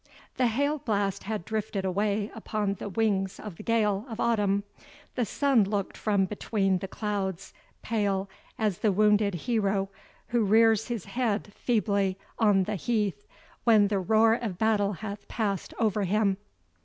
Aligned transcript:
The 0.37 0.47
hail 0.47 0.79
blast 0.79 1.25
had 1.25 1.45
drifted 1.45 1.85
away 1.85 2.31
upon 2.33 2.73
the 2.73 2.89
wings 2.89 3.39
of 3.39 3.57
the 3.57 3.61
gale 3.61 4.07
of 4.09 4.19
autumn. 4.19 4.63
The 5.13 5.25
sun 5.25 5.63
looked 5.63 5.95
from 5.95 6.25
between 6.25 6.79
the 6.79 6.87
clouds, 6.87 7.53
pale 7.83 8.27
as 8.57 8.79
the 8.79 8.91
wounded 8.91 9.35
hero 9.45 9.89
who 10.29 10.43
rears 10.43 10.87
his 10.87 11.05
head 11.05 11.53
feebly 11.53 12.17
on 12.39 12.63
the 12.63 12.77
heath 12.77 13.27
when 13.63 13.89
the 13.89 13.99
roar 13.99 14.33
of 14.33 14.57
battle 14.57 14.93
hath 14.93 15.27
passed 15.27 15.71
over 15.79 16.03
him. 16.05 16.37